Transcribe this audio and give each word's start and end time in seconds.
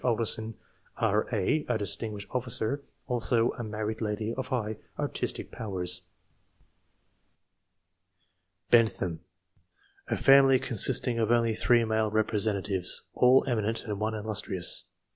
]ANTECEDENTS. 0.03 0.57
43 0.97 0.97
Alderson, 0.97 1.33
R.A., 1.35 1.65
a 1.69 1.77
distinguished 1.77 2.29
ofl&cer; 2.29 2.81
also 3.05 3.51
a 3.51 3.63
married 3.63 4.01
lady 4.01 4.33
of 4.33 4.47
high 4.47 4.77
artistic 4.97 5.51
powers. 5.51 6.01
Bentham.— 8.71 9.19
^A 10.09 10.17
family 10.17 10.57
consisting 10.57 11.19
of 11.19 11.29
only 11.29 11.53
3 11.53 11.85
male 11.85 12.09
representatives, 12.09 13.03
all 13.13 13.43
eminent, 13.45 13.83
and 13.85 13.99
one 13.99 14.15
illustrious. 14.15 14.85